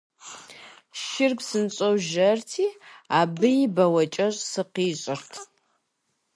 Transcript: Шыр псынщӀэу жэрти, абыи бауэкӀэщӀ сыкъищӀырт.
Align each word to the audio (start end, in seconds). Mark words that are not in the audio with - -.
Шыр 1.03 1.31
псынщӀэу 1.39 1.95
жэрти, 2.09 2.67
абыи 3.19 3.61
бауэкӀэщӀ 3.75 4.43
сыкъищӀырт. 4.51 5.31